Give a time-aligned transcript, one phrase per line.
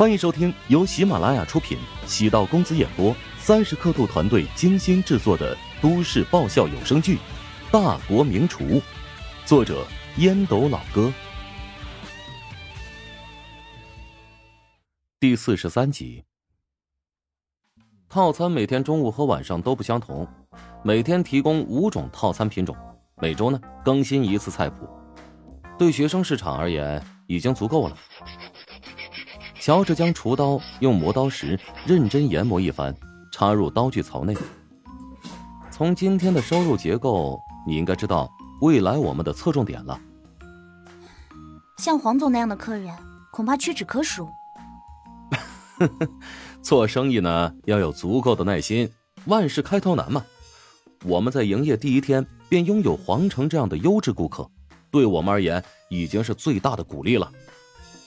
[0.00, 7.16] 欢迎收听由喜马拉雅出品、喜道公子演播、三十刻度团队精心制作的都市爆笑有声剧
[7.70, 8.64] 《大国名厨》，
[9.44, 9.86] 作者
[10.16, 11.12] 烟斗老哥，
[15.20, 16.24] 第四十三集。
[18.08, 20.26] 套餐每天中午和晚上都不相同，
[20.82, 22.74] 每天提供五种套餐品种，
[23.16, 24.88] 每周呢更新一次菜谱。
[25.78, 27.94] 对学生市场而言，已经足够了。
[29.60, 32.96] 乔治将厨刀用磨刀石认真研磨一番，
[33.30, 34.34] 插入刀具槽内。
[35.70, 38.26] 从今天的收入结构，你应该知道
[38.62, 40.00] 未来我们的侧重点了。
[41.76, 42.96] 像黄总那样的客人，
[43.30, 44.26] 恐怕屈指可数。
[46.62, 48.90] 做生意呢，要有足够的耐心，
[49.26, 50.24] 万事开头难嘛。
[51.04, 54.50] 我们在营业第一天便拥有皇城这样的优质顾客，
[54.90, 57.30] 对我们而言已经是最大的鼓励了。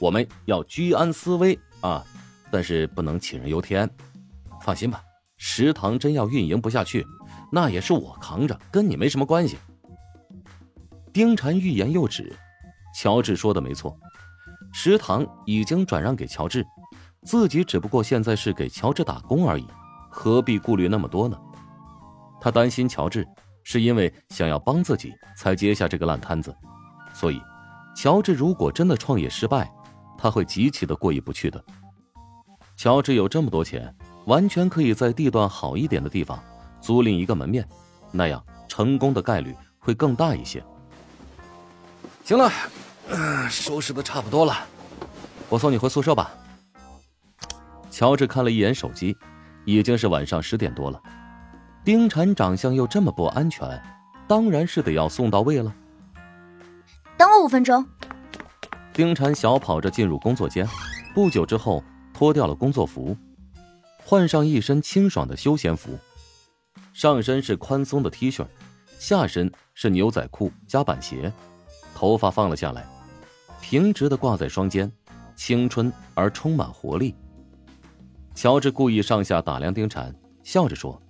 [0.00, 2.02] 我们要居安思危啊，
[2.50, 3.88] 但是不能杞人忧天。
[4.62, 5.02] 放心吧，
[5.36, 7.06] 食堂真要运营不下去，
[7.52, 9.58] 那也是我扛着，跟你没什么关系。
[11.12, 12.34] 丁禅欲言又止，
[12.96, 13.94] 乔治说的没错，
[14.72, 16.64] 食堂已经转让给乔治，
[17.24, 19.66] 自己只不过现在是给乔治打工而已，
[20.10, 21.38] 何必顾虑那么多呢？
[22.40, 23.26] 他担心乔治
[23.64, 26.54] 是因为想要帮自己才接下这个烂摊子，
[27.12, 27.40] 所以
[27.94, 29.70] 乔治如果真的创业失败，
[30.20, 31.64] 他会极其的过意不去的。
[32.76, 33.94] 乔治有这么多钱，
[34.26, 36.38] 完全可以在地段好一点的地方
[36.80, 37.66] 租赁一个门面，
[38.12, 40.62] 那样成功的概率会更大一些。
[42.24, 42.50] 行了，
[43.48, 44.54] 收拾的差不多了，
[45.48, 46.30] 我送你回宿舍吧。
[47.90, 49.16] 乔治看了一眼手机，
[49.64, 51.02] 已经是晚上十点多了。
[51.84, 53.82] 丁禅长相又这么不安全，
[54.28, 55.74] 当然是得要送到位了。
[57.16, 57.86] 等我五分钟。
[59.00, 60.68] 丁禅小跑着进入工作间，
[61.14, 63.16] 不久之后脱掉了工作服，
[64.04, 65.98] 换上一身清爽的休闲服，
[66.92, 68.46] 上身是宽松的 T 恤，
[68.98, 71.32] 下身是牛仔裤加板鞋，
[71.94, 72.86] 头发放了下来，
[73.62, 74.92] 平直的挂在双肩，
[75.34, 77.14] 青春而充满活力。
[78.34, 81.00] 乔治故意上下打量丁禅，笑着说：“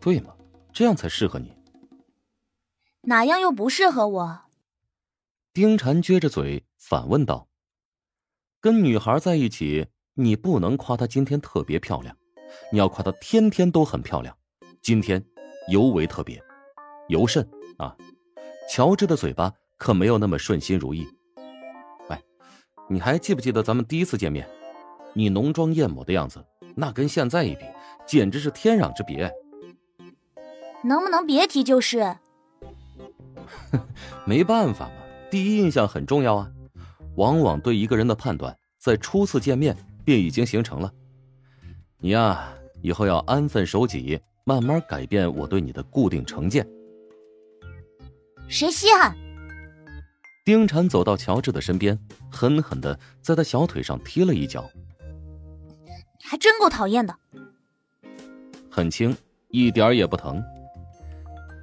[0.00, 0.32] 对嘛，
[0.72, 1.52] 这样才适合你。”
[3.04, 4.40] 哪样又不适合我？
[5.52, 6.64] 丁禅撅着嘴。
[6.88, 7.48] 反问道
[8.62, 12.16] ：“跟女孩在一起，你不能夸她今天特别漂亮，
[12.70, 14.32] 你要夸她天天都很漂亮，
[14.80, 15.20] 今天
[15.68, 16.40] 尤为特别。
[17.08, 17.44] 尤甚
[17.78, 17.96] 啊！
[18.70, 21.04] 乔治的嘴巴可没有那么顺心如意。
[22.08, 22.16] 喂，
[22.88, 24.48] 你还记不记得咱们第一次见面？
[25.12, 26.44] 你浓妆艳抹的样子，
[26.76, 27.64] 那跟现在一比，
[28.06, 29.28] 简直是天壤之别。
[30.84, 32.16] 能不能别提就是？
[34.24, 34.94] 没办法嘛，
[35.32, 36.48] 第一印象很重要啊。”
[37.16, 40.92] 往往对一个人的判断，在初次见面便已经形成了。
[41.98, 46.66] 你呀，以后要安分守己，慢慢改变我对你的固定成见。
[48.48, 49.16] 谁稀罕？
[50.44, 51.98] 丁婵走到乔治的身边，
[52.30, 54.64] 狠狠的在他小腿上踢了一脚。
[56.22, 57.16] 还真够讨厌的。
[58.70, 59.16] 很轻，
[59.48, 60.42] 一点也不疼。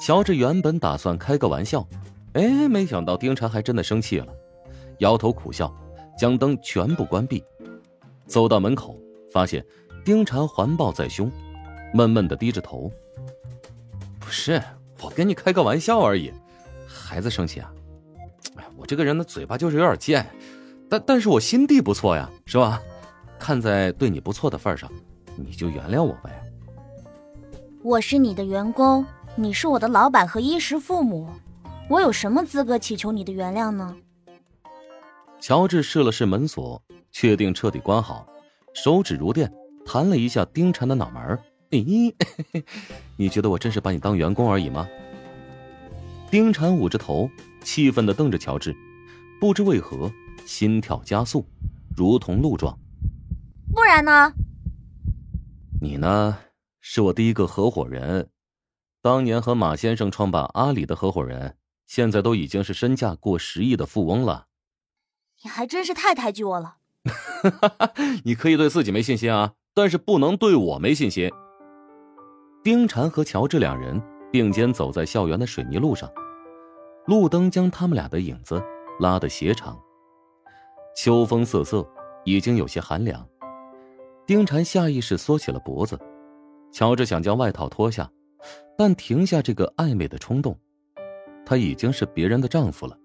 [0.00, 1.86] 乔治原本打算开个玩笑，
[2.32, 4.34] 哎，没想到丁婵还真的生气了。
[4.98, 5.72] 摇头苦笑，
[6.18, 7.42] 将灯全部关闭，
[8.26, 8.96] 走到门口，
[9.32, 9.64] 发现
[10.04, 11.30] 丁婵环抱在胸，
[11.92, 12.90] 闷闷的低着头。
[14.18, 14.62] 不是
[15.00, 16.32] 我跟你开个玩笑而已，
[16.86, 17.72] 孩子生气啊？
[18.56, 20.26] 哎，我这个人的嘴巴就是有点贱，
[20.88, 22.80] 但但是我心地不错呀，是吧？
[23.38, 24.90] 看在对你不错的份上，
[25.36, 26.30] 你就原谅我呗。
[27.82, 29.04] 我是你的员工，
[29.36, 31.28] 你是我的老板和衣食父母，
[31.90, 33.94] 我有什么资格祈求你的原谅呢？
[35.46, 36.82] 乔治试了试门锁，
[37.12, 38.26] 确定彻底关好，
[38.72, 39.52] 手指如电，
[39.84, 41.38] 弹了一下丁婵的脑门
[41.68, 42.14] 咦，
[43.18, 44.88] 你觉得我真是把你当员工而已吗？
[46.30, 47.28] 丁婵捂着头，
[47.62, 48.74] 气愤的瞪着乔治，
[49.38, 50.10] 不知为何
[50.46, 51.44] 心跳加速，
[51.94, 52.74] 如同鹿撞。
[53.74, 54.32] 不然呢？
[55.78, 56.38] 你呢？
[56.80, 58.30] 是我第一个合伙人，
[59.02, 64.46] 当年和马先生创办阿里的合伙人，现在都已经是身价过十亿的富翁了。
[65.44, 66.76] 你还真是太抬举我了。
[68.24, 71.30] 你可以对自己没信心啊，但是不能对我没信心。
[72.62, 74.02] 丁婵和乔治两人
[74.32, 76.10] 并肩走在校园的水泥路上，
[77.06, 78.62] 路灯将他们俩的影子
[78.98, 79.78] 拉得斜长。
[80.96, 81.86] 秋风瑟瑟，
[82.24, 83.26] 已经有些寒凉。
[84.26, 85.98] 丁婵下意识缩起了脖子，
[86.72, 88.10] 乔治想将外套脱下，
[88.78, 90.58] 但停下这个暧昧的冲动。
[91.44, 92.96] 他已经是别人的丈夫了，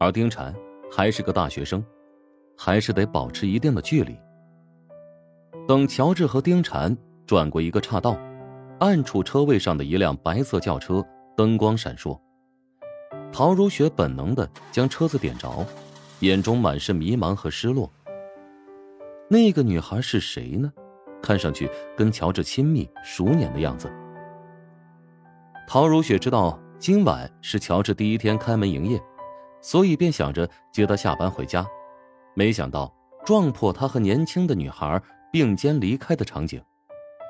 [0.00, 0.52] 而丁婵。
[0.96, 1.84] 还是个大学生，
[2.56, 4.16] 还是得保持一定的距离。
[5.66, 6.96] 等乔治和丁婵
[7.26, 8.16] 转过一个岔道，
[8.78, 11.04] 暗处车位上的一辆白色轿车
[11.36, 12.16] 灯光闪烁。
[13.32, 15.66] 陶如雪本能的将车子点着，
[16.20, 17.90] 眼中满是迷茫和失落。
[19.28, 20.72] 那个女孩是谁呢？
[21.20, 23.90] 看上去跟乔治亲密熟稔的样子。
[25.66, 29.02] 陶如雪知道今晚是乔治第一天开门营业，
[29.64, 31.66] 所以便想着接他下班回家。
[32.34, 32.94] 没想到
[33.24, 35.00] 撞破他和年轻的女孩
[35.32, 36.62] 并肩离开的场景，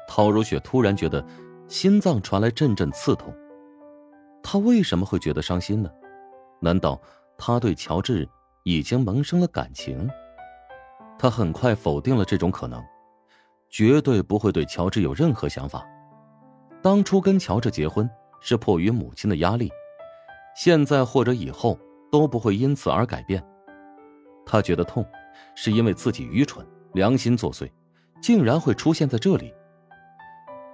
[0.09, 1.25] 陶如雪突然觉得
[1.69, 3.33] 心脏传来阵阵刺痛。
[4.43, 5.89] 他为什么会觉得伤心呢？
[6.61, 7.01] 难道
[7.39, 8.29] 他对乔治
[8.65, 10.11] 已经萌生了感情？
[11.17, 12.83] 他很快否定了这种可能，
[13.71, 15.87] 绝对不会对乔治有任何想法。
[16.83, 18.11] 当初跟乔治结婚
[18.41, 19.71] 是迫于母亲的压力，
[20.57, 21.79] 现在或者以后
[22.15, 23.45] 都不会因此而改变。
[24.47, 25.05] 他觉得痛，
[25.57, 27.69] 是因为自己愚蠢，良心作祟，
[28.23, 29.53] 竟然会出现在这里。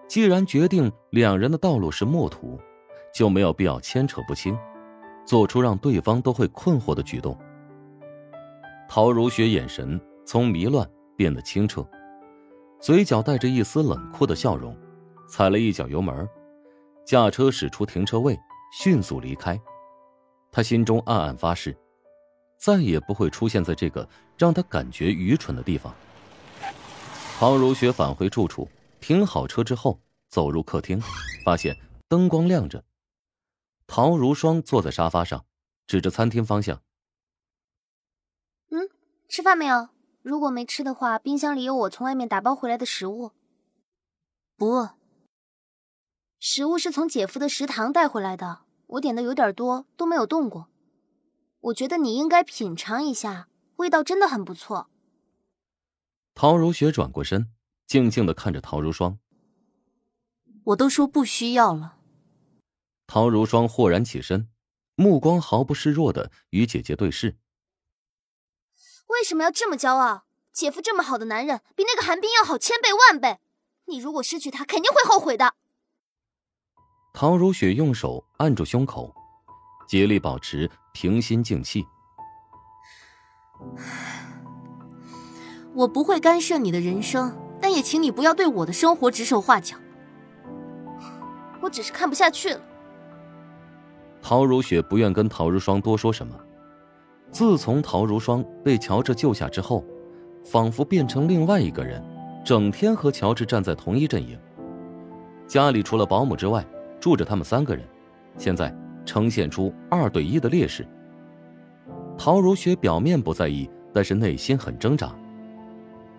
[0.06, 2.60] 既然决定两人的道路是陌途，
[3.14, 4.54] 就没有必要牵扯不清，
[5.24, 7.34] 做出让对方都会困惑的举动。
[8.86, 10.86] 陶如雪眼神从迷乱
[11.16, 11.88] 变得清澈，
[12.82, 14.76] 嘴角带着一丝冷酷的笑容，
[15.26, 16.28] 踩了一脚油门，
[17.06, 18.38] 驾车驶出停车位，
[18.74, 19.58] 迅速离开。
[20.50, 21.76] 他心中暗暗发誓。
[22.58, 24.06] 再也不会出现在这个
[24.36, 25.94] 让他感觉愚蠢的地方。
[27.38, 28.68] 陶如雪返回住处，
[29.00, 29.98] 停好车之后，
[30.28, 31.02] 走入客厅，
[31.42, 31.74] 发现
[32.06, 32.84] 灯光亮着。
[33.86, 35.46] 陶如霜坐在沙发上，
[35.86, 36.82] 指着餐厅方向
[38.68, 38.90] ：“嗯，
[39.26, 39.88] 吃饭没有？
[40.20, 43.32] 如果没吃的话，冰箱里有我从外面打包回来的食物。
[44.58, 44.96] 不饿。
[46.38, 50.68] 食物是从姐夫的食堂带回来的，我点的有点多，都没有动过。”
[51.60, 54.88] 我觉得你应该品尝一下，味道真的很不错。
[56.34, 57.52] 陶如雪转过身，
[57.86, 59.18] 静静的看着陶如霜。
[60.64, 61.98] 我都说不需要了。
[63.06, 64.48] 陶如霜豁然起身，
[64.94, 67.36] 目光毫不示弱的与姐姐对视。
[69.08, 70.24] 为什么要这么骄傲？
[70.52, 73.38] 姐夫这么好的男人，比那个寒冰要好千倍万倍。
[73.86, 75.54] 你如果失去他，肯定会后悔的。
[77.12, 79.12] 陶如雪用手按住胸口。
[79.88, 81.84] 竭力保持平心静气。
[85.74, 89.76] 我不会干涉你的人生，但也请你不要对我的生活指手画脚。
[91.60, 92.60] 我只是看不下去了。
[94.22, 96.38] 陶如雪不愿跟陶如霜多说什么。
[97.32, 99.84] 自从陶如霜被乔治救下之后，
[100.44, 102.02] 仿佛变成另外一个人，
[102.44, 104.38] 整天和乔治站在同一阵营。
[105.48, 106.64] 家里除了保姆之外，
[107.00, 107.84] 住着他们三个人。
[108.36, 108.72] 现在。
[109.06, 110.86] 呈现出二对一的劣势。
[112.16, 115.12] 陶如雪表面不在意，但是内心很挣扎。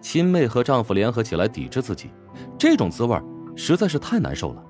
[0.02, 2.10] 亲妹和丈夫联合起来抵制自己，
[2.58, 3.18] 这种滋味
[3.56, 4.66] 实在是太难受了。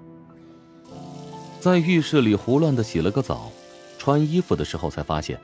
[1.60, 3.50] 在浴室里胡乱的洗了个澡，
[3.98, 5.40] 穿衣服的时候才发现，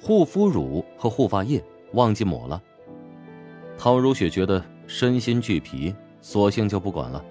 [0.00, 1.62] 护肤乳和护发液
[1.92, 2.62] 忘记抹了。
[3.76, 7.22] 陶如雪觉得身心俱疲，索性就不管了。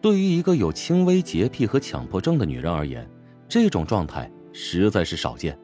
[0.00, 3.08] 对于一个有轻微洁癖和强迫症的女人而言，
[3.48, 5.58] 这种状态实在是少见。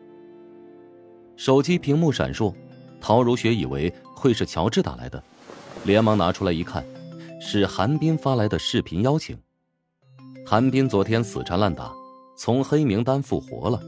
[1.37, 2.53] 手机屏幕闪烁，
[3.01, 5.23] 陶如雪以为会是乔治打来的，
[5.85, 6.85] 连忙拿出来一看，
[7.41, 9.39] 是韩冰发来的视频邀请。
[10.45, 11.95] 韩冰昨天死缠烂打，
[12.37, 13.81] 从黑名单复活了。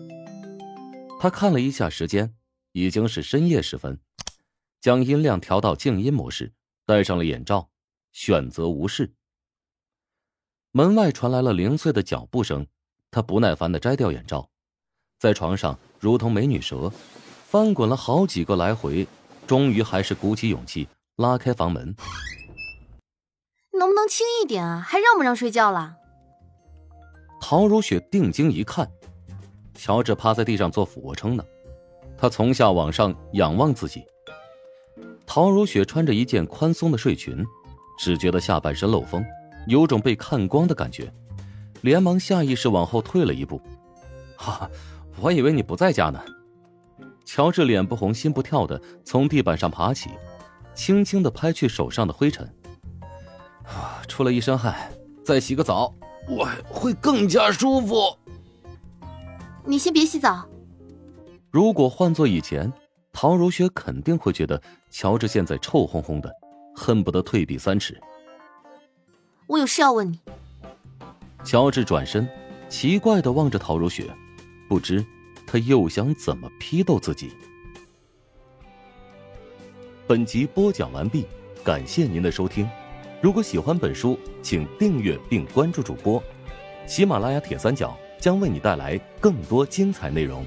[1.18, 2.32] 他看了一下时间，
[2.72, 3.98] 已经是深夜时分，
[4.80, 6.52] 将音量调到静音模式，
[6.84, 7.68] 戴上了眼罩，
[8.12, 9.12] 选择无视。
[10.76, 12.66] 门外传来了零碎的脚步声。
[13.10, 14.46] 他不耐烦的摘掉眼罩，
[15.18, 16.92] 在床上如同美女蛇，
[17.46, 19.08] 翻滚了好几个来回，
[19.46, 21.96] 终于还是鼓起勇气拉开房门。
[23.72, 24.78] 能不能轻一点啊？
[24.86, 25.96] 还让不让睡觉了？
[27.40, 28.86] 陶如雪定睛一看，
[29.72, 31.42] 乔治趴在地上做俯卧撑呢。
[32.18, 34.04] 他从下往上仰望自己。
[35.24, 37.42] 陶如雪穿着一件宽松的睡裙，
[37.98, 39.24] 只觉得下半身漏风，
[39.66, 41.12] 有种被看光的感觉。
[41.82, 43.60] 连忙下意识往后退了一步，
[44.36, 44.68] 哈，
[45.20, 46.20] 我以为你不在家呢。
[47.24, 50.10] 乔治脸不红心不跳的从地板上爬起，
[50.74, 52.48] 轻轻的拍去手上的灰尘。
[53.64, 54.90] 啊，出了一身汗，
[55.24, 55.94] 再洗个澡，
[56.28, 58.16] 我会更加舒服。
[59.64, 60.48] 你先别洗澡。
[61.50, 62.72] 如果换做以前，
[63.12, 66.32] 陶如雪肯定会觉得乔治现在臭烘烘的，
[66.74, 68.00] 恨不得退避三尺。
[69.46, 70.18] 我有事要问你。
[71.44, 72.28] 乔治转身，
[72.68, 74.10] 奇怪的望着陶如雪，
[74.68, 75.04] 不知
[75.46, 77.30] 他又想怎么批斗自己。
[80.06, 81.26] 本集播讲完毕，
[81.64, 82.68] 感谢您的收听。
[83.20, 86.22] 如果喜欢本书，请订阅并关注主播。
[86.86, 90.44] 喜马拉雅铁三角将为你带来更多精彩内容。